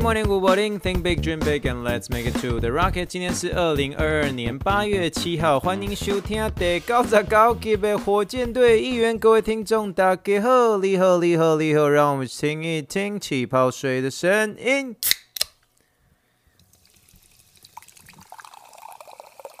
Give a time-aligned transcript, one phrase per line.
[0.00, 0.78] Morning, morning, good morning.
[0.78, 3.06] Think big, dream big, and let's make it to the rocket.
[3.06, 9.18] 今天是二零二二年八月七号，欢迎收听第九十九级的火箭队预言。
[9.18, 14.94] 各位听众，大家好，你好，你好，你好，让我们听一听气泡水的声音。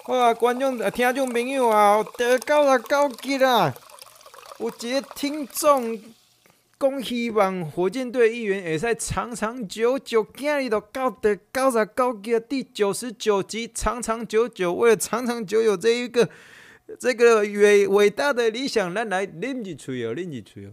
[0.06, 3.74] 哇，观众、听众朋友啊，第九十九集啦，
[4.58, 5.98] 我一个听众。
[6.78, 16.30] 恭喜望火箭队议员也在长长久久，今日都到的九十九集第九十九集，长长久久，为了长长久久这一个
[16.96, 20.70] 这个伟伟大的理想，咱来啉一嘴哦，啉一嘴哦。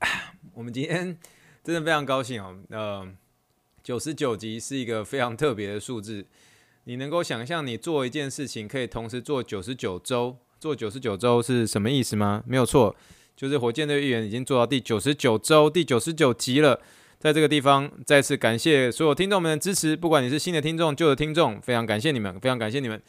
[0.54, 1.18] 我们今天
[1.62, 3.06] 真的非常高兴哦，呃，
[3.82, 6.24] 九十九集是一个非常特别的数字，
[6.84, 10.38] 你能够想象你做一件事情可以同时做九十九周？
[10.60, 12.42] 做九十九周是什么意思吗？
[12.46, 12.94] 没有错，
[13.36, 16.80] 就是火箭队议员已经做到第九十九周、第九十九集了。
[17.18, 23.00] 在这个地方，再次感谢所有听众们的支持，不管你是新的听众、旧的听众，非常感谢你们，非常感谢你们。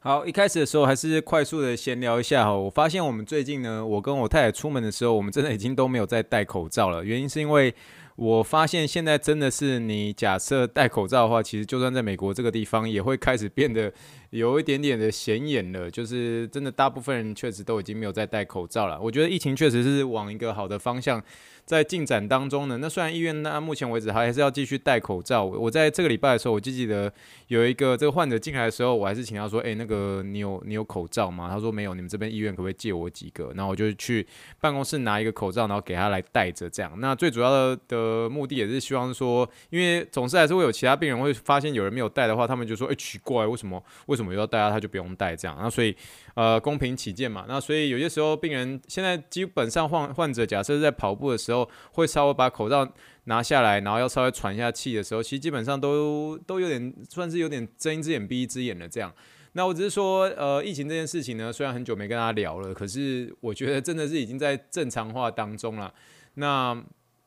[0.00, 2.56] 好，一开始的时候还是快速的闲聊一下哈。
[2.56, 7.04] 我发现我们最近呢，我跟我太太出门的时候，我们真的已经都没有再戴口罩了。
[7.04, 7.74] 原因是因为
[8.18, 13.92] 我发现现在真的是你假设戴口罩的话，其实就算在美国这个地方，也会开始变得。
[14.30, 19.00] 有一点点的显眼了，就是真的，大部分人确实都已经没有再戴口罩了。
[19.00, 21.18] 我觉得疫情确实是往一个好的方向
[21.64, 22.76] 在进展当中呢。
[22.76, 27.10] 那虽然医院那目前为止还是要继续戴口罩，我在这个礼拜的时候，我就记得
[27.46, 33.50] 有一个这个患者进来的时候，我还是请他说：“诶，那个你有你有口罩吗？”他说：“没有。”你们这边医院可不可以借我几个？
[33.56, 34.26] 然后我就去
[34.60, 36.92] 办公室拿一个口罩，然后给他来戴着这样。
[37.00, 44.68] 那最主要的呃目的也是希望说，因为总是还是会有其他病人会发现有人没有戴的话，他们就说：“诶，奇怪，为什么为？”什么要戴啊？
[44.68, 45.94] 他就不用戴这样，那所以
[46.34, 52.92] 呃公平起见嘛，那所以有些时候病人现在基本上患患者假设在跑步的时候会稍微把口罩
[53.26, 59.14] 拿下来，然后要稍微喘一下气的时候，其实基本上都都有点算是有点睁一只眼闭一只眼的这样。
[59.52, 65.94] 那我只是说呃疫情这件事情呢，虽然很久没跟大家聊了，可是我觉得真的是已经在正常化当中了。
[66.34, 66.76] 那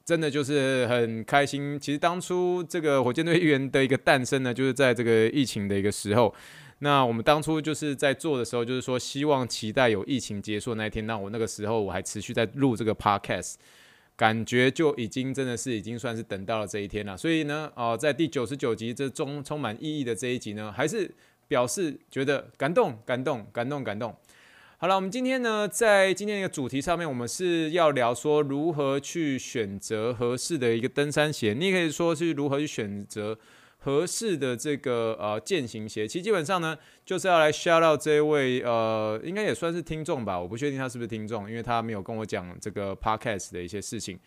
[0.03, 1.79] 真的就是很开心。
[1.79, 6.33] 其实当初这个火箭队一员的一个诞生呢，就是在这个疫情的一个时候。
[6.79, 11.05] 那我们当初就是在做的时候，就是说希望期待有疫情结束那一天。
[11.05, 13.53] 那我那个时候我还持续在录这个 podcast，
[14.15, 17.15] 感觉就已经真的是已经算是等到了这一天了。
[17.15, 21.13] 所以呢，哦，在第九十九集这中充满意义的这一集呢，还是
[21.47, 24.15] 表示觉得感动、感动、感动、感动。
[24.81, 31.53] 好了，我们今天呢，在今天的一个主题上面，我们是要聊说如何去选择合适的一个登山鞋。
[31.53, 33.37] 你也可以说是如何去选择。
[33.83, 36.75] 合适的这个呃健行鞋，其实基本上呢，
[37.05, 44.19] 就是要来 shout out 这一位呃，应该也算是听众吧，我不确定他是不是听众，因为他没有跟我讲这个 podcast 的一些事情。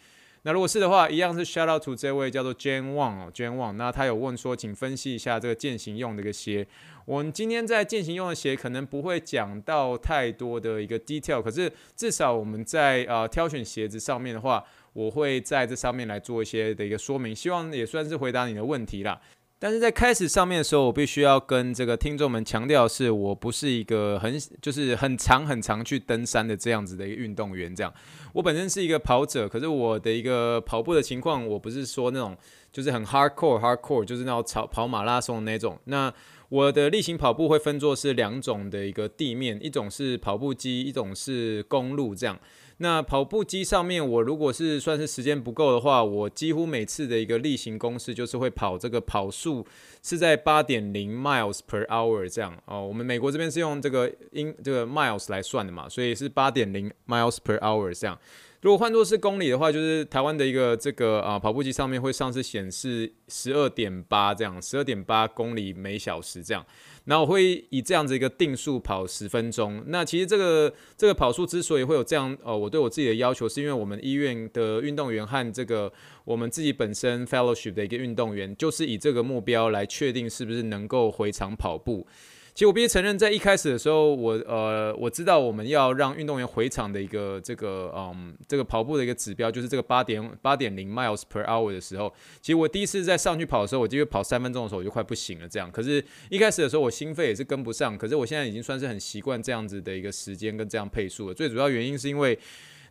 [0.47, 3.73] 那如果是的话，一样是 shout out to 这位叫做 Jane Wang 哦，Jane Wang。
[3.73, 6.67] 那他有问说，请分析一下这个践行用的一个鞋。
[7.07, 14.63] 我们今天在践行用的鞋可能不会讲到太多的一个 detail，可是至少我们在呃挑选鞋子上面的话，
[14.93, 19.19] 我会在这上面来做一些的一个说明，希望也算是回答你的问题啦。
[19.59, 27.75] 但是在开始上面的时候，我必须要跟这个听众们强调的是，我不是一个很就是很常很常去登山的这样子的一个运动员。
[27.75, 27.93] 这样，
[28.35, 32.37] 我本身是一个跑者，可是我的一个跑步的情况，我不是说那种
[32.71, 35.79] 就是很 hardcore hardcore，就是那种跑跑马拉松的那种。
[35.85, 36.13] 那
[36.51, 42.39] 我的例行跑步会分作是两种的一个地面，一种是跑步机，一种是公路这样。
[42.79, 49.65] 那跑步机上面，我如果是算是时间不够的话，我几乎每次的一个例行公式就是会跑这个跑速
[50.03, 52.85] 是在八点零 miles per hour 这样哦。
[52.87, 58.19] 我们美国这边是用这个英这个 miles 来算的嘛，所以是八点零 miles per hour 这样。
[58.61, 66.65] 如果换作是公里的话，就是台湾的一个这个啊跑步机上面会上次显示十二点八这样，十二点八公里每小时这样。
[67.05, 69.83] 那我会以这样子一个定速跑十分钟。
[69.89, 75.93] 那其实这个这个跑速之所以会有这样，呃，我对我自己的要求，是因为我们医院的运动员和这个
[76.25, 82.07] 我们自己本身 fellowship 的一个运动员，就是以这个目标来确定是不是能够回场跑步。
[82.55, 95.49] 其实我必须承认，在一开始的时候，我呃我知道我们要让运动员回场的一个这个嗯这个跑步的一个指标，就是这个八点八点零 miles per hour 的时候，其实我第一次在上去跑的时候，我就跑三分钟的时候，我就快不行了。
[95.49, 97.99] 这样，可是一开始的时候，我心肺也是跟不上。
[97.99, 101.35] 可是我现在已经算是很习惯这样子的一个时间跟这样配速了。
[101.35, 102.39] 最主要原因是因为。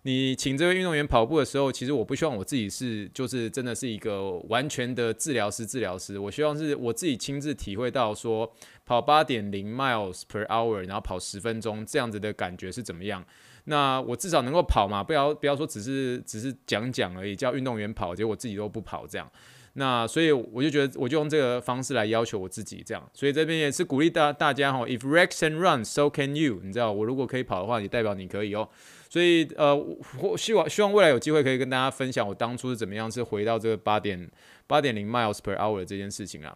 [0.06, 5.66] 你请这位运动员跑步的时候，其实我不希望我自己是，就是真的是一个完全的治疗师。
[5.66, 8.52] 治疗师，我希望是我自己亲自体会到说，
[8.86, 13.24] 跑八点零 miles per hour，然后跑十分钟这样子的感觉是怎么样。
[13.64, 19.32] 那我至少能够跑嘛，不要不要说只是只是讲讲而已，叫运动员跑，结果我自己都不跑这样。
[19.74, 23.10] 那所以我就觉得，我就用这个方式来要求我自己这样。
[23.14, 26.60] 所以这边也是鼓励大大家哈，If Rex can run, so can you。
[26.64, 28.70] 你知道，我如果可以跑的话，也代表你可以哦。
[29.10, 29.76] 所以，呃，
[30.20, 34.30] 我希望希望未来有机会可以跟大家分享我当初是怎么样是回到这个八点
[34.68, 36.56] 八点零 miles per hour 的这件事情啊。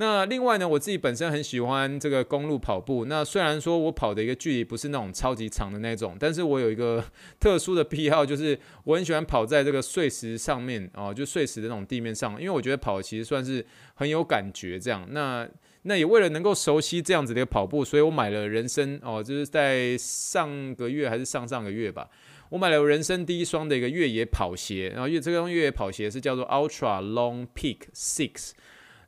[0.00, 3.04] 那另外呢，我自己本身很喜欢这个公路跑步。
[3.04, 7.04] 那虽然说我跑的一个距离不是那种超级长的那种，但是我有一个
[7.38, 13.62] 特殊的癖好，就是我很喜欢跑在这个碎石上面哦，就碎石的那种地面上，因为我觉得跑其实算是
[13.92, 15.06] 很有感觉这样。
[15.10, 15.46] 那
[15.82, 22.08] 那也为了能够熟悉这样子的一个跑步，所以我买了人生哦，就是在上个月还是上上个月吧，
[22.48, 28.52] 我买了人生第一双的一个越野跑鞋，然后越这双越野跑鞋是叫做 Ultra Long Peak Six。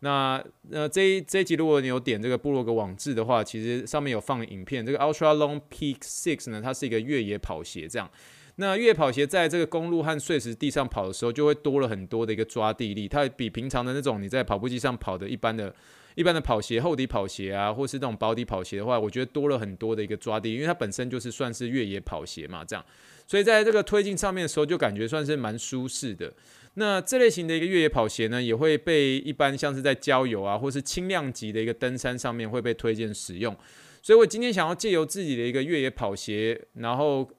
[0.05, 8.11] 那呃这一这一集如果你有点这个部落格网志的话，其实上面有放影片，这个 Ultra Long Peak Six 呢，它是一个越野跑鞋这样。
[8.57, 15.75] 那越野跑鞋在这个公路和碎石地上跑的时候，就会多了很多的一个抓地力，它比平常的那种你在跑步机上跑的一般的。
[16.15, 22.85] 一般的跑鞋、厚底跑鞋啊，或是这种薄底跑鞋的话，我觉得多了很多的一个抓地，因为它本身就是算是越野跑鞋嘛，这样，
[23.27, 26.33] 所以在这个推进上面的时候，就感觉算是蛮舒适的。
[26.75, 33.55] 那这类型的一个越野跑鞋呢，也会被一般像是在郊游啊，或是轻量级的一个登山上面会被推荐使用。
[34.01, 37.31] 所以我今天想要借由自己的一个越野跑鞋，然后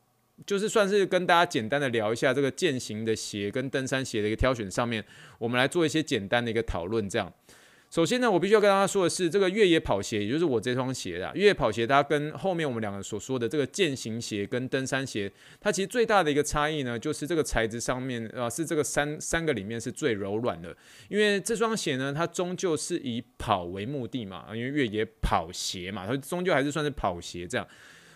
[0.46, 5.04] 就是算是跟大家简单的聊一下这个健行的鞋跟登山鞋的一个挑选上面，
[5.40, 7.34] 我们来做一些简单的一个讨论，这样。
[7.94, 20.76] 首先呢，我必须要跟大家说的是，这个越野跑鞋，也就是我这双鞋啊，越野跑鞋它跟后面我们两个所说的这个健行鞋跟登山鞋，它其实最大的一个差异呢，就是这个材质上面啊，是这个三三个里面是最柔软的，
[21.08, 27.68] 因为这双鞋呢，它终究是以跑为目的嘛，因为越野跑鞋嘛，它终究还是算是跑鞋这样。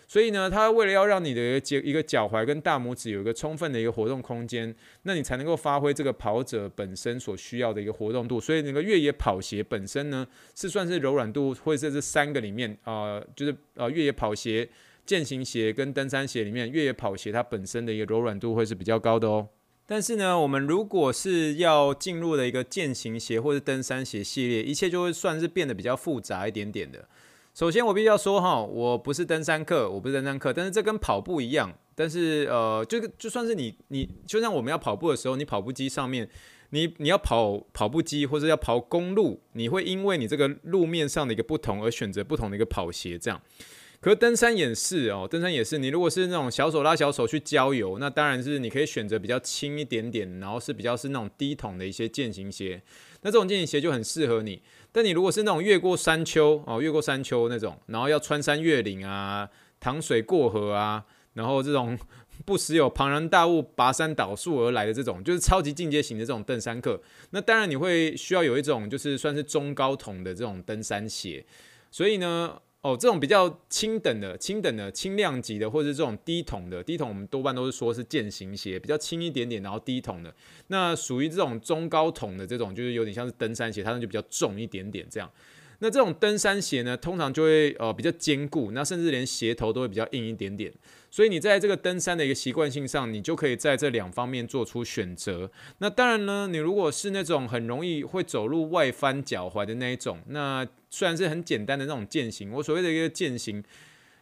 [0.08, 8.40] 所以呢，它为了要让你的一个脚一个脚踝跟大拇指有一个充分的一个活动空间，那你才能够发挥这个跑者本身所需要的一个活动度。
[8.40, 14.66] 所以那个越野跑鞋本身呢，是算是柔软度，或者是这三个里面啊、就是呃越野跑鞋、
[15.04, 19.48] 健行鞋跟登山鞋里面，越野跑鞋它本身的一个柔软度会是比较高的哦。
[19.86, 27.06] 但是呢，我们如果是要进入的一个健行鞋或者登山鞋系列，一切就会算是变得比较复杂一点点的。
[27.58, 31.76] 首先，我必须要说哈，我不是登山客，我不是登山客，但是这跟跑步一样。
[31.92, 36.30] 但是呃，就就算是你你，就像我们要跑步的时候，你跑步机上面，
[36.70, 43.42] 你你要跑跑步机或者要跑公路，你会因为你这个路面上的一个不同而选择不同的一个跑鞋，这样。
[44.00, 52.80] 可登山也是哦，登山也是，你如果是那种小手拉小手去郊游，那当然是你可以选择比较轻一点点，然后是比较是那种低筒的一些健行鞋，
[53.22, 54.62] 那这种健行鞋就很适合你。
[54.92, 59.48] 但你如果是那种越过山丘哦，越过山丘那种，然后要穿山越岭啊，
[59.80, 61.04] 淌水过河啊，
[61.34, 61.98] 然后这种
[62.46, 71.44] 不时有庞然大物拔山倒树而来的这种，就是超级进阶型的这种登山客，那当然你会需要有一种就是算是中高筒的这种登山鞋，
[71.90, 72.62] 所以呢。
[72.82, 80.32] 哦，这种比较轻等的、轻等的、轻量级的，或者是这种低筒的，低筒我们多半都是说是健行鞋，比较轻一点点，然后低筒的。
[80.68, 85.28] 那属于这种中高筒的这种，就是有点像是登山鞋，它那就比较重一点点这样。
[85.80, 90.72] 那这种登山鞋呢，通常就会呃比较坚固，那甚至连鞋头都会比较硬一点点。
[91.10, 95.50] 所以你在这个登山的一个习惯性上，你就可以在这两方面做出选择。
[95.78, 103.62] 那当然呢，你如果是那种很容易会走路外翻脚踝的那一种，那虽然是很简单的那种健行，我所谓的一个健行，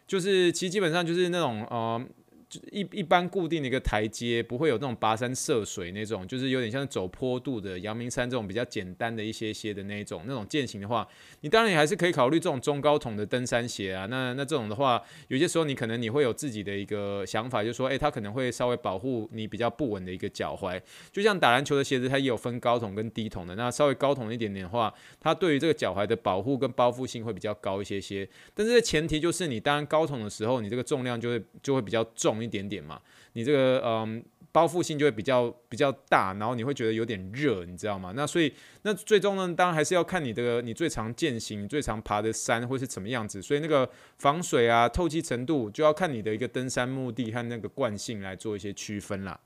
[0.05, 2.01] 就是其实基本上就是那种呃。
[2.49, 11.05] 就一一般固定的一个台阶，不会有那种跋山涉水那种，就是有点像走坡度的阳明山这种比较简单的一些些的那种那种健行的话，
[11.41, 14.05] 你当然也还是可以考虑这种中高筒的登山鞋啊。
[14.05, 20.81] 那那这种的话，有些时候你可能你会有自己的一个想法，就是说，诶，它可能会稍微保护你比较不稳的一个脚踝。
[21.11, 23.55] 就像打篮球的鞋子，它也有分高筒跟低筒的。
[23.55, 28.25] 那稍微高筒一点点的话，它对于这个脚踝的保护跟包覆性会比较高一些些。
[28.53, 32.36] 但是前提就是你当然高筒的时候，你这个重量就会就会比较重。
[32.43, 33.01] 一点点嘛，
[33.33, 38.13] 你这个嗯包覆性就会比较比较大，然后你会觉得有点热，你知道吗？
[38.15, 38.51] 那所以
[38.81, 49.39] 那最终呢，当然还是要看你的你最常践行、最常爬的山会是什么样子，所以那个防水啊、透气程度就要看你的一个登山目的和那个惯性来做一些区分啦。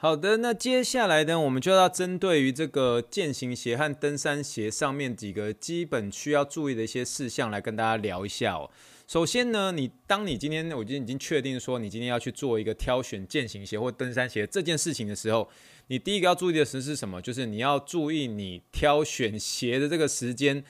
[0.00, 8.70] 好的，那接下来呢，我们就要针对于这个健行鞋和登山鞋上面几个基本需要注意的一些事项来跟大家聊一下哦。
[9.08, 15.48] 首先呢，你当你今天我已经已经确定说你今天要去做一个挑选健行鞋或登山鞋这件事情的时候，
[15.88, 17.20] 你第一个要注意的是是什么？
[17.20, 20.62] 就是你要注意你挑选鞋的这个时间。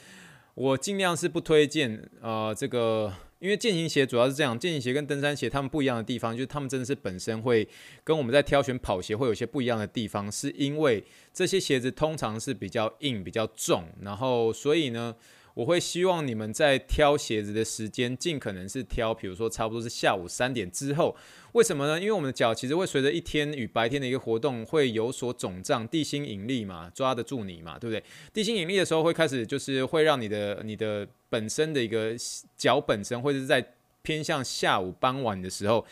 [0.54, 3.12] 我尽量是不推荐呃这个。
[3.38, 7.68] 因为健行鞋主要是这样，健行鞋跟登山鞋它们不一样的地方，就是它们真的是本身会
[8.02, 15.14] 跟我们在挑选跑鞋会有些不一样的地方，是因为这些鞋子通常是比较硬、比较重，然后所以呢。
[15.58, 21.16] 我会希望你们在挑鞋子的时间，尽可能是挑，比如说差不多是下午三点之后。
[21.50, 21.98] 为什么呢？
[21.98, 28.00] 因为我们的脚其实会随着一天与白天的一个活动会有所肿胀，地心引力嘛，抓得住你嘛，对不对？
[28.32, 32.14] 地心引力的时候会开始，就是会让你的你的本身的一个
[32.56, 35.84] 脚本身，或者是在偏向下午傍晚的时候，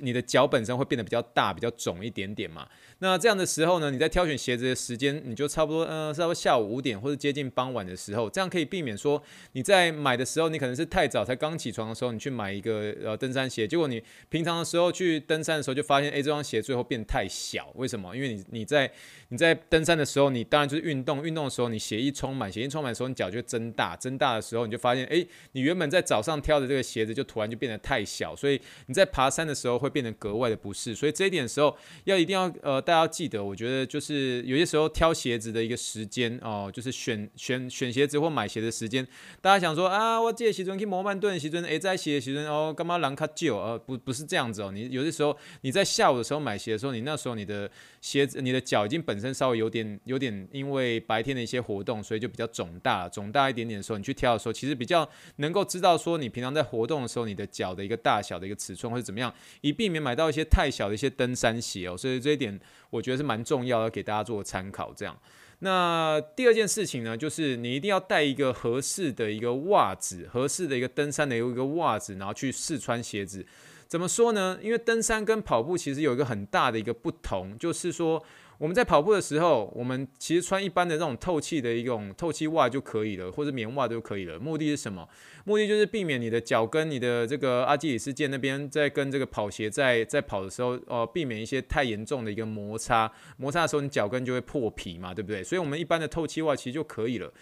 [0.00, 2.68] 你的脚本身会变得比较大，比较肿一点点嘛。
[3.00, 18.16] 那这样的时候呢，你在挑选鞋子的时间，你就差不多，呃，差不多下午五点或者接近傍晚的时候，这样可以避免说你在买的时候，你可能是太早才刚起床的时候，你去买一个呃登山鞋，结果你平常的时候去登山的时候就发现，哎，这双鞋最后变太小，为什么？
[18.16, 18.90] 因为你你在
[19.28, 39.06] 你在登山的时候，你当然就是运动，运动的时候你鞋一充满，鞋一充满的时候你脚就增大，增大的时候你就发现，哎，你原本在早上挑的这个鞋子就突然就变得太小，所以你在爬山的时候会变得格外的不适，所以这一点的时候要一定要呃大家要记得，我觉得就是有些时候挑鞋子的一个时间哦，就是选选选鞋子或买鞋的时间，
[39.42, 43.56] 大家想说啊，我借时阵去摩曼顿时阵，哎，在鞋的时阵哦，干嘛人较少？
[43.58, 59.30] 呃，不不是这样子哦，你有些时候你在下午的时候买鞋的时候，你那时候你的鞋子，你的脚已经本身稍微有点有点，因为白天的一些活动，所以就比较肿大，肿大一点点的时候，你去挑的时候，其实比较能够知道说你平常在活动的时候，你的脚的一个大小的一个尺寸或者怎么样，
[59.60, 61.94] 以避免买到一些太小的一些登山鞋哦。
[61.94, 62.58] 所以这一点
[62.90, 64.92] 我觉得是蛮重要的，给大家做参考。
[64.94, 65.18] 这样，
[65.60, 73.46] 那第二件事情呢，就是你一定要带一个合适的一个袜子，合适的一个登山的一个袜子，然后去试穿鞋子。
[73.86, 74.58] 怎么说呢？
[74.62, 78.22] 因为登山跟跑步其实有一个很大的一个不同，就是说。
[78.58, 84.36] 我们在跑步的时候，我们其实穿一般的这种透气的一种透气袜就可以了，或者棉袜就可以了。
[84.38, 85.08] 目的是什么？
[85.44, 93.10] 目的就是避免你的脚跟你的这个阿基里斯腱那边在跟这个跑鞋在在跑的时候，哦、呃，避免一些太严重的一个摩擦。
[93.36, 95.44] 摩擦的时候，你脚跟就会破皮嘛，对不对？
[95.44, 97.32] 所以，我们一般的透气袜其实就可以了。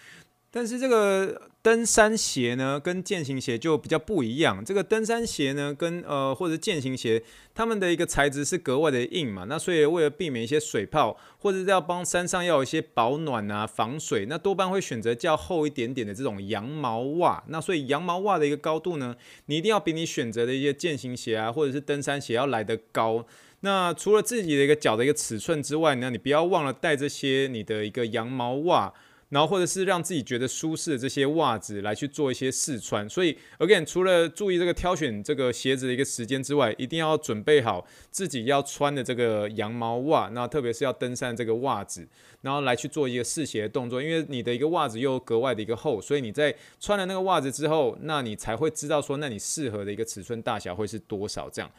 [0.49, 4.63] 但是这个登山鞋呢，跟健行鞋就比较不一样。
[4.63, 7.21] 这个登山鞋呢，跟呃或者健行鞋，
[7.53, 9.43] 它们的一个材质是格外的硬嘛。
[9.43, 17.43] 那所以为了避免一些水泡，或者是要帮山上要有一些保暖啊、防水，那多半会选择较厚一点点的这种羊毛袜。
[17.49, 19.15] 那所以羊毛袜的一个高度呢，
[19.47, 23.25] 你一定要比你选择的一些健行鞋啊，或者是登山鞋要来得高。
[23.59, 28.93] 那除了自己的一个脚的一个尺寸之外呢，你不要忘了带这些你的一个羊毛袜。
[29.29, 42.07] 然后或者是让自己觉得舒适的这些袜子来去做一些试穿，所以 again 除了注意这个挑选这个鞋子的一个时间之外，一定要准备好自己要穿的这个羊毛袜，那特别是要登山这个袜子，
[42.41, 51.69] 然后来去做一个试鞋的动作，因为你的一个袜子又格外的一个厚，所以你在穿了那个袜子之后，那你才会知道说，那你适合的一个尺寸大小会是多少这样。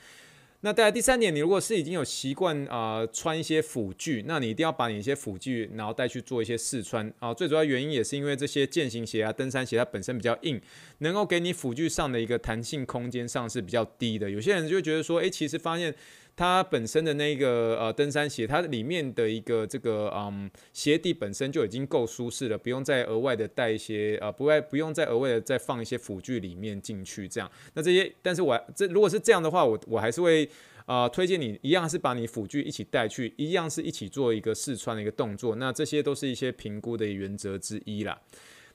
[0.60, 7.32] 那再来第三点，你如果是已经有习惯啊穿一些辅具，那你一定要把你一些辅具，然后带去做一些试穿啊。
[7.32, 10.60] 最主要原因也是因为这些健行鞋啊、登山鞋它本身比较硬，
[10.98, 14.28] 能够给你辅具上的一个弹性空间上是比较低的。
[14.28, 15.94] 有些人就会觉得说，诶，其实发现。
[16.38, 27.50] 它本身的那个呃登山鞋，它里面的一个这个嗯鞋底本身就已经够舒适了，不用再额外的带一些呃不外不用再额外的再放一些辅具里面进去这样。
[27.74, 30.48] 那这些，但是我这如果是这样的话，我我还是会
[30.86, 35.56] 啊、推荐你一样是把你辅具一起带去，一样是一起做一个试穿的一个动作。
[35.56, 38.16] 那这些都是一些评估的原则之一啦。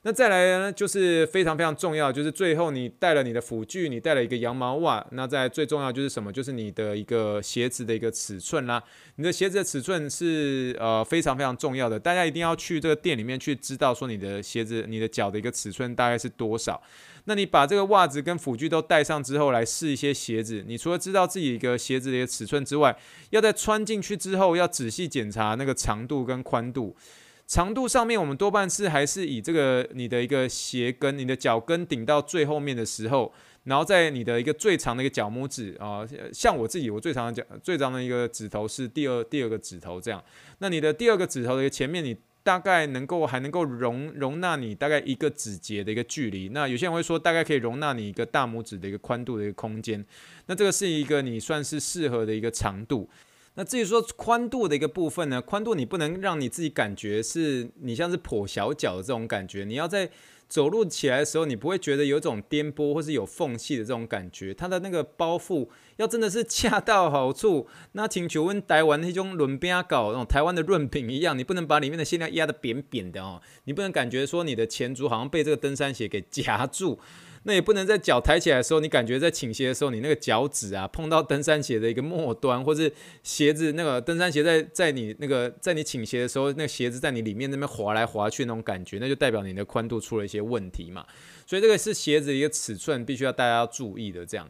[0.06, 6.30] 那再来呢，就是非常非常重要，就是最后你带了你的辅具，你带了一个羊毛袜，那在最重要就是什么？
[6.30, 8.84] 就是你的一个鞋子的一个尺寸啦。
[9.16, 16.82] 你的鞋子的尺寸是呃非常非常重要的，大家一定要去这个店里面去知道说你的鞋子、你的脚的一个尺寸大概是多少。
[17.24, 22.94] 那你把这个袜子跟辅具都带上之后，来试一些鞋子，你除了知道自己一个鞋子的一个尺寸之外，
[23.30, 26.94] 要在穿进去之后要仔细检查那个长度跟宽度。
[27.46, 33.32] 长度上面，我们多半是还是以这个你的一个鞋跟、你的脚跟顶到最后面的时候，
[33.66, 40.24] 然后在你的一个最长的一个脚拇指啊、像我自己，我最长的脚最长的一个指头是第二第二个指头这样。
[40.60, 46.50] 那你的第二个指头的前面，你大概能够还能够容容纳你大概一个指节的一个距离。
[46.50, 50.04] 那有些人会说，大概可以容纳你一个大拇指的一个宽度的一个空间。
[50.48, 53.08] 那这个是一个你算是适合的一个长度。
[53.56, 60.10] 那至于说宽度的一个部分呢，宽度你不能让你自己感觉是你像是跛小脚的这种感觉，你要在
[60.48, 64.54] 走路起来的时候，你不会觉得有种颠簸或是有缝隙的这种感觉。
[64.54, 65.68] 它的那个包覆
[65.98, 77.00] 要真的是恰到好处，那请求问台湾那种润饼糕那种台湾的润饼一样，你不能把里面的馅料压得扁扁的哦，你不能感觉说你的前足好像被这个登山鞋给夹住。
[77.46, 91.06] 那也不能在脚抬起来的时候，你感觉在倾斜的时候，你那个脚趾啊碰到登山鞋的一个末端，或是鞋子那个登山鞋在在你那个在你倾斜的时候，那个鞋子在你里面那边滑来滑去那种感觉，那就代表你的宽度出了一些问题嘛。
[91.46, 94.26] 所以这个是鞋子一个尺寸，必须要大家要注意的。
[94.26, 94.48] 这样，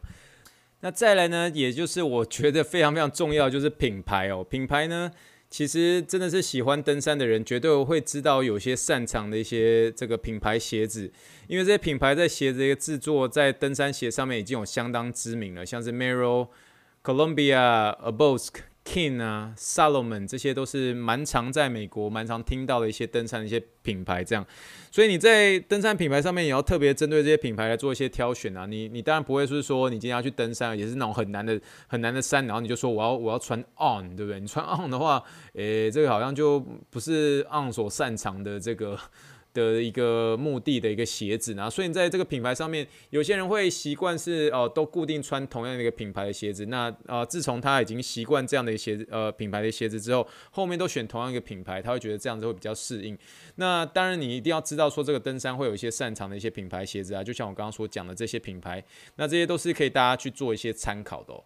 [0.80, 5.10] 那再来呢，也就是我觉得非常非常重要，就是品牌哦，品牌呢。
[5.54, 11.12] 其实真的是喜欢登山的人，绝对会知道有些擅长的一些这个品牌鞋子，
[11.46, 16.48] 因为这些品牌在鞋子的一个制作，在登山鞋上面已经有相当知名了，像是 Merrell、
[17.04, 18.73] Columbia、Abosk。
[18.84, 24.46] King 啊，Salomon 这些都是蛮常在美国蛮常听到的一些登山的一些品牌，这样，
[24.90, 28.66] 所以你在登山品牌上面也要特别针对这些品牌来做一些挑选啊。
[28.66, 34.38] 你你当然不会是说你今天要去登山，也是那种很难的很难的山，然后你就说我要我要穿 On，对不对？
[34.38, 35.22] 你穿 On 的话，
[35.54, 36.60] 诶，这个好像就
[36.90, 38.98] 不是 On 所擅长的这个。
[39.54, 46.66] 的一个目的的一个鞋子呢，所以你在这个品牌上面，有些人会习惯是哦、都固定穿同样的一个品牌的鞋子。
[46.66, 53.16] 那啊、自从他已经习惯这样的鞋子呃品牌的鞋子之后，后面都选同样一个品牌，他会觉得这样子会比较适应。
[53.54, 58.84] 那当然，你一定要知道说这个登山会有一些擅长的一些品牌鞋子啊，就像我刚刚所讲的这些品牌，
[59.16, 61.42] 那这些都是可以大家去做一些参考的哦。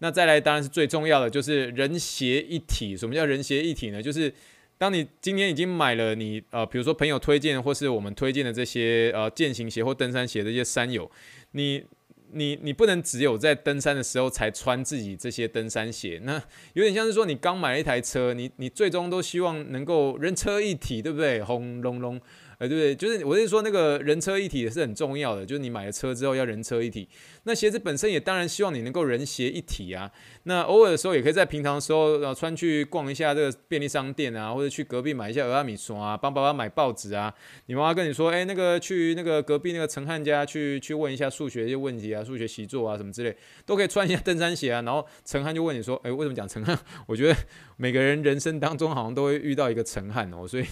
[0.00, 2.94] 那再来，当然是最重要的就是人鞋一体。
[2.94, 4.02] 什么叫人鞋一体呢？
[4.02, 4.30] 就是
[4.78, 11.10] 当你今天已经买了你呃，比如说朋友推荐或是我们推荐的这些呃健行鞋或登山鞋的一些山友，
[11.52, 11.84] 你
[12.32, 16.42] 你你不能只有在登山的时候才穿自己这些登山鞋，那
[16.74, 21.42] 有点像是说你刚买了一台车，你你最终都希望能够人车一体，对不对？
[21.42, 22.20] 轰隆隆。
[22.58, 22.94] 哎，对不对？
[22.94, 25.44] 就是我是说，那个人车一体也是很重要的。
[25.44, 27.06] 就是你买了车之后要人车一体，
[27.46, 30.10] 那鞋子本身也当然希望你能够人鞋一体啊。
[30.42, 37.32] 那偶尔的时候也可以在平常的时候，呃，穿去逛一下这个便利商店啊，或者去隔壁买一下俄阿米刷啊，帮爸爸买报纸啊。
[37.66, 44.82] 你妈妈跟你说，哎，那个去那个隔壁那个陈汉家去去问一下数学一些问题啊，数学习作啊什么之类，都可以穿一下登山鞋啊。
[44.82, 46.76] 然后陈汉就问你说，哎，为什么讲陈汉？
[47.06, 47.36] 我觉得
[47.76, 50.64] 每个人人生当中好像都会遇到一个陈汉哦，所以。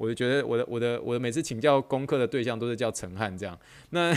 [0.00, 3.58] 我就觉得我的我的我的每次请教功课的对象都是叫陈汉这样，
[3.90, 4.14] 那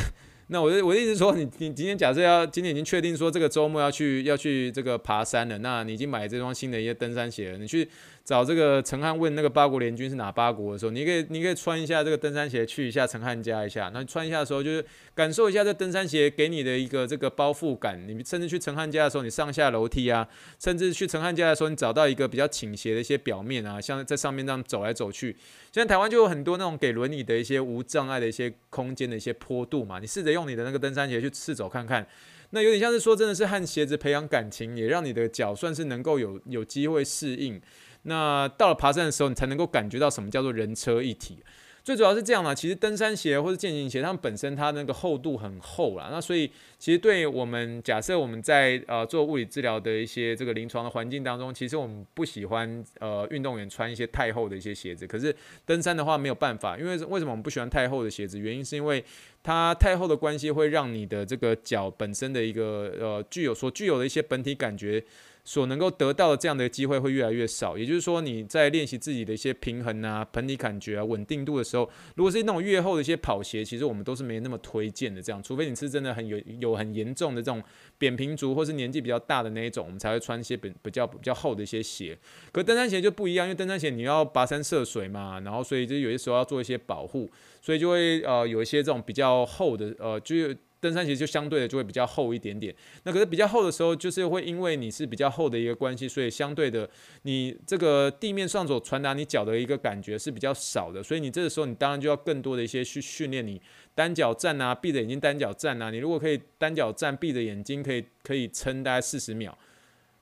[0.48, 7.88] 那我就我的意思说，你你今天假设要今天已经确定说这个周末要去要去这个爬山了，那你已经买这双新的一些登山鞋了，你去。
[8.24, 18.02] 找这个陈汉问那个八国联军是哪八国的时候，你可以你可以穿一下这个登山鞋去一下陈汉家一下，那穿一下的时候就是感受一下这登山鞋给你的一个这个包覆感。
[18.08, 20.26] 你甚至去陈汉家的时候，你上下楼梯啊，
[20.58, 25.36] 甚至去陈汉家的时候，你找到一个比较倾斜的一些表面啊，像在上面这样走来走去。
[25.74, 32.08] 现在台湾就有很多那种给轮椅的一些无障碍的一些空间的一些坡度嘛，你试着用你的那个登山鞋去试走看看，
[32.52, 37.62] 那有点像是说真的是和鞋子培养感情，也让你的脚算是能够有有机会适应。
[38.04, 41.40] 那到了爬山的时候，你才能够感觉到什么叫做人车一体。
[41.84, 46.08] 最主要是这样嘛，其实登山鞋或者健行鞋，它们本身它那个厚度很厚啦。
[46.10, 55.06] 那所以其实对我们假设我们在呃做物理治疗的一些这个临床的环境当中，其实我们不喜欢呃运动员穿一些太厚的一些鞋子。
[55.06, 55.36] 可是
[55.66, 58.40] 登山的话没有办法，因为为什么我们不喜欢太厚的鞋子？
[58.40, 59.04] 原因是因为
[59.44, 65.04] 它太厚的关系会让你的这个脚本身的一个呃具有所具有的一些本体感觉。
[65.46, 75.22] 所能够得到的这样的机会会越来越少，也就是说，你在练习自己的一些平衡啊、盆底感觉啊、稳定度的时候，如果是那种越厚的一些跑鞋，其实我们都是没那么推荐的。
[75.22, 77.62] 这样，除非你是真的很有有很严重的这种
[77.98, 82.18] 扁平足，或是年纪比较大的那一种，我们才会穿一些比比较比较厚的一些鞋。
[82.54, 87.30] 可登山鞋就不一样，因为登山鞋你要跋山涉水嘛，然后所以就有些时候要做一些保护，
[87.62, 90.56] 所以就会呃有一些这种比较厚的呃就。
[90.84, 96.90] 登山鞋就相对的就会比较厚一点点，那可是比较厚的时候，就是会因为你是比较厚的一个关系，所以相对的
[97.22, 103.62] 你这个地面上所传达你脚的一个感觉是比较少的，所以你这个时候你当然就要更多的一些去训练你
[103.96, 109.58] 单脚站啊，闭着眼睛单脚站啊，你如果可以单脚站，闭着眼睛可以可以撑大概四十秒，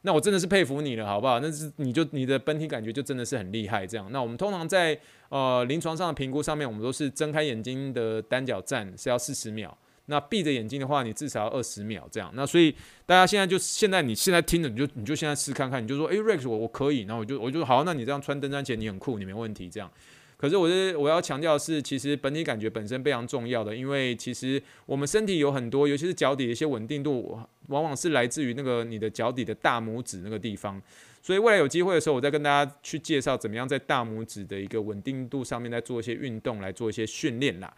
[0.03, 1.39] 那我真的是佩服你了，好不好？
[1.39, 4.11] 那是你就你的本体感觉就真的是很厉害这样。
[4.11, 9.75] 那我们通常在呃临床上的评估上面，我们都是睁开眼睛的单脚站是要四十秒。
[10.07, 12.31] 那闭着眼睛的话，你至少要二十秒这样。
[12.33, 12.71] 那所以
[13.05, 19.89] 大家现在就现在你现在听着，你就你就现在试看看，你就说，诶，Rex，我我可以，然后我就我就好，那你这样穿登山鞋，你很酷，你没问题这样。
[20.37, 30.81] 可是我是我要强调的是，其实本体感觉本身非常重要的，因为其实我们身体有很多，尤其是脚底的一些稳定度，往往是来自于那个你的脚底的大拇指那个地方。
[31.21, 37.71] 所以未来有机会的时候，我再跟大家去介绍怎么样在大拇指的一个稳定度上面再做一些运动，来做一些训练啦。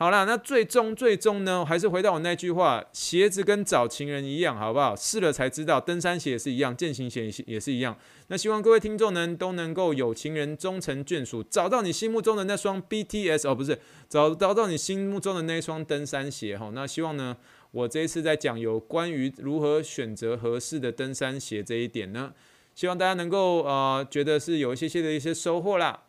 [0.00, 4.96] 好啦，那最终最终呢，还是回到我那句话，鞋子跟找情人一样，好不好？
[4.96, 7.94] 试了才知道，登山鞋也是一样，健行鞋也是一样。
[8.28, 16.70] 那希望各位听众呢，都能够有情人终成眷属，找到你心目中的那双 BTS 哦，不是，找找到你心目中的那双登山鞋哈。
[16.72, 17.36] 那希望呢，
[17.70, 22.32] 我这一次在讲有关于如何选择合适的登山鞋这一点呢，
[22.74, 26.04] 希望大家能够呃觉得是有一些些的一些收获啦。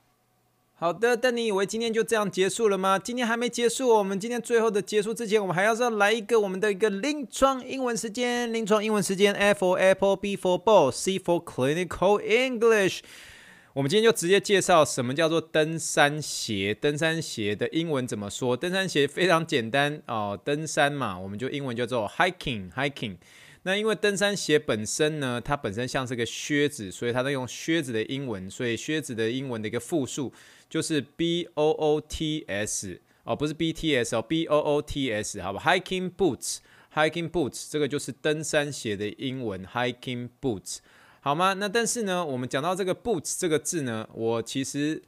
[0.81, 2.97] 好的，但你以为今天就这样结束了吗？
[2.97, 8.51] 今天还没结束，我们今天最后的结束之前，我们还要再来一个我们的一个临床英文时间。
[8.51, 13.01] 临床英文时间，A for Apple，B for Ball，C for Clinical English。
[13.73, 16.73] 我们今天就直接介绍什么叫做登山鞋。
[16.73, 18.57] 登山鞋的英文怎么说？
[18.57, 23.17] 登山鞋非常简单哦，登山嘛，我们就英文叫做 hiking，hiking。
[23.61, 30.33] 那因为登山鞋本身呢，它本身像是个靴子，所以它都用靴子的英文，所以靴子的英文的一个复数。
[30.71, 36.09] 就是 B O O T S 哦，不是 B T S 哦，B O O T S 好吧，Hiking
[36.15, 40.77] boots，Hiking boots 这个就是登山鞋的英文，Hiking boots
[41.19, 41.53] 好吗？
[41.53, 45.03] 那但是呢，我们讲到这个 boots 这个字呢，我其实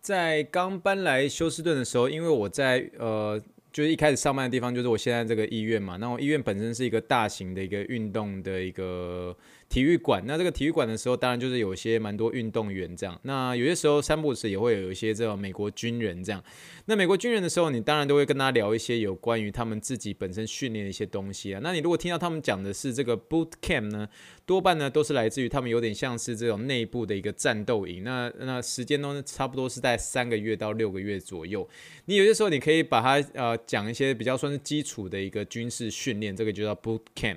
[0.00, 3.42] 在刚搬来休斯顿的时候，因为我在呃。
[3.78, 5.96] 就是一开始上班的地方，就是我现在这个医院嘛。
[5.98, 9.36] 那我医院本身是一个大型的一个运动的一个
[9.68, 10.20] 体育馆。
[10.26, 13.16] 那这个体育馆的时候，当然就是有些蛮多运动员这样。
[13.22, 16.42] 那有些时候三步时也会有一些这种美国军人这样。
[16.86, 21.60] 那美国军人的时候，你当然都会跟他聊一些有关于他们自己本身训练的一些东西啊。
[21.62, 24.08] 那你如果听到他们讲的是这个 boot camp 呢，
[24.44, 28.02] 多半呢都是来自于他们有点像是这种内部的一个战斗营。
[28.02, 31.68] 那那时间都差不多是在三个月到六个月左右。
[32.06, 33.56] 你有些时候你可以把它呃。
[33.68, 37.36] 讲一些比较算是基础的一个军事训练，这个就叫 boot camp。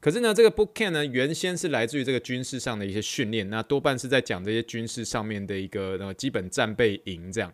[0.00, 7.52] 可是呢，这个 boot camp 呢，原先是来自于这个军事上的一些训练，那多半是在讲这些军事上面的一个基本战备营这样。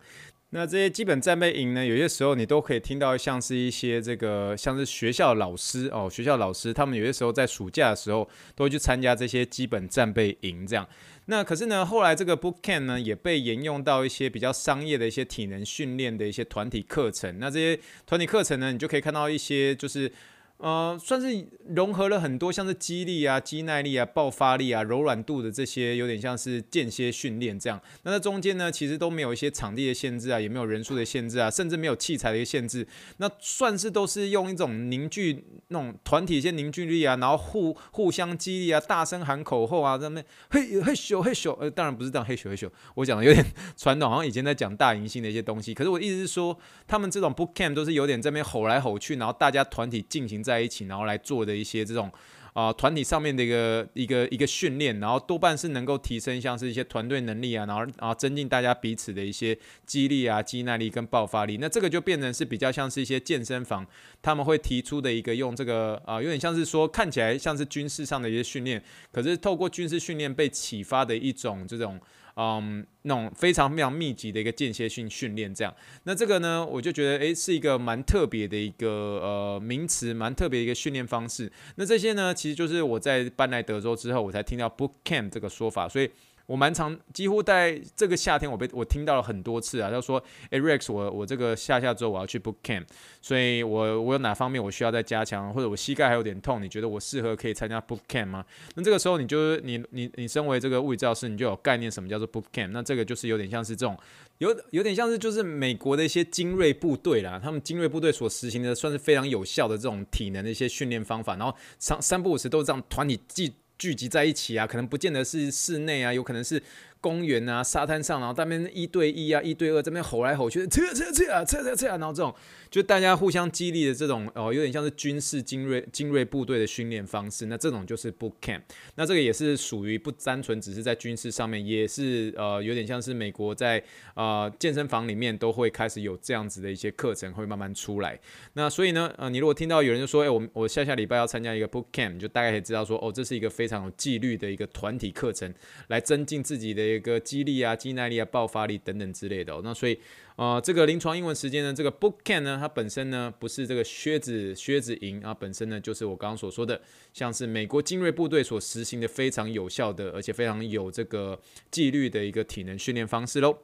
[0.51, 10.89] 那这些基本战备营呢，有些时候你都可以听到像是一些这个像是学校老师哦，学校老师他们有些时候在暑假的时候都会去参加这些基本战备营这样。
[11.27, 17.39] 那可是呢，后来这个 boot camp 呢也被沿用到一些比较商业的一些体能训练的一些团体课程。
[17.39, 20.11] 那这些团体课程呢，你就可以看到一些就是。
[20.59, 27.81] 呃，算是融合了很多像是肌力啊、肌耐力啊、爆发力啊、柔软度的这些，有点像是间歇训练这样。
[28.03, 32.85] 那在中间呢，其实都没有一些场地的限制啊，也没有人数的限制啊，甚至没有器材的一个限制。
[33.19, 41.57] 那算是都是用一种凝聚那种团体一些凝聚力啊，然后互互相激励啊，大声喊口号啊，在那嘿嘿咻嘿咻。
[41.61, 45.73] 呃，当然不是这样嘿咻嘿咻，我讲的有点传统，好像以前在讲大迎新的一些东西。
[45.73, 50.43] 可是我意思是说，他们这种 book camp 都是有点这边吼来吼去，然后大家团体进行。
[50.49, 52.11] 在一起，然后来做的一些这种
[52.55, 61.59] 啊团体上面的一个一个一个训练，然后多半是能够提升像是一些团队能力啊，然后然后增进大家彼此的一些肌力啊、肌耐力跟爆发力。
[61.61, 63.87] 那这个就变成是比较像是一些健身房
[64.23, 68.83] 他们会提出的一个用这个啊，有点像是说看起来像是军事上的一些训练，
[69.13, 72.01] 可是透过军事训练被启发的一种这种。
[72.39, 75.75] 嗯，那种非常非常密集的一个间歇性训练，这样，
[76.05, 81.51] 那这个呢，我就觉得，诶，是一个蛮特别的一个呃名词，蛮特别的一个训练方式。
[81.75, 86.09] 那这些呢，其实就是我在搬来德州之后，我才听到 boot camp 这个说法，所以。
[86.49, 89.91] 我蛮常，几乎在这个夏天，我被我听到了很多次啊。
[89.91, 92.87] 他说：“哎，Rex，我我这个下下周我要去 boot camp，
[93.21, 98.43] 所以我我有哪方面我需要再加强，或者我膝盖还有点痛，你觉得我适合可以参加 boot camp 吗？”
[98.75, 102.69] 那这个时候，你就是你你你身为这个物理教师，你就有概念什么叫做 boot camp。
[102.69, 103.95] 那这个就是有点像是这种，
[104.39, 116.63] 有有点像是就是美国的一些精锐部队啦，他们精锐部队所实行的算是非常有效的这种体能的一些训练方法，然后三三不五时都是这样团体聚聚集在一起啊，可能不见得是室内啊，有可能是。
[117.01, 122.35] 公园啊，沙滩上，然后在那边一对一啊，一对二，这边吼来吼去，撤撤撤啊，撤撤撤啊，然后这种
[122.71, 127.47] 就大家互相激励的这种哦，有点像是军事精锐精锐部队的训练方式。
[127.47, 128.61] 那这种就是 boot camp。
[128.97, 133.83] 那这个也是属于不单纯只是在军事上面，也是呃有点像是美国在
[134.15, 138.19] 呃健身房里面都会开始有这样子的一些课程会慢慢出来。
[138.55, 145.55] 那所以呢，呃，你如果听到有人就说，哎，我我下下礼拜要参加一个 boot camp，就大概可以知道说，哦，这是一个非常有纪律的一个团体课程，
[145.87, 146.88] 来增进自己的。
[146.95, 149.61] 一个肌力啊、肌耐力啊、爆发力等等之类的、哦。
[149.63, 149.99] 那所以，
[150.37, 156.81] 啊，这个临床英文时间呢，这个 book can 呢，它本身呢不是这个靴子靴子营啊，本身呢就是我刚刚所说的，
[157.13, 163.59] 像是美国精锐部队所实行的非常有效的，而且非常有这个纪律的一个体能训练方式喽。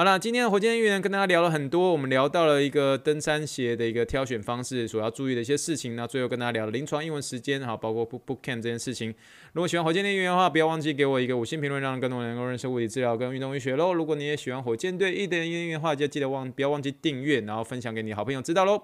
[0.00, 5.94] 好了，今天的火箭预言跟大家聊了很多，我们聊到了一个登山鞋的一个挑选方式，所要注意的一些事情。
[5.94, 9.14] 那最后跟大家聊了临床英文时间，哈，包括 book book cam 这件事情。
[9.52, 13.92] 如果喜欢火箭队预言的话，不要忘记给我一个五星评论，让更多人能够认识物理治疗跟运动医学喽。
[13.92, 18.78] 如果你也喜欢火箭队一点预言的话，就记得忘不要忘记订阅，然后分享给你好朋友知道喽。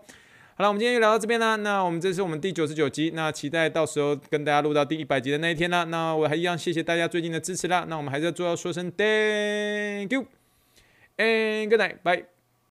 [0.56, 1.56] 好了，我们今天就聊到这边啦。
[1.56, 5.84] 那我们这是我们第九十九集，那期待到时候跟大家录到第一百集的那一天啦。
[5.84, 7.86] 那我还一样谢谢大家最近的支持啦。
[7.88, 10.26] 那我们还是要做要说声 Thank you。
[11.18, 12.02] And good night.
[12.04, 12.26] Bye.